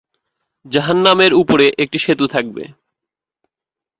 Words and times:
জাহান্নামের 0.65 1.31
ওপরে 1.33 1.65
একটি 1.77 1.97
সেতু 1.99 2.25
থাকবে। 2.27 2.63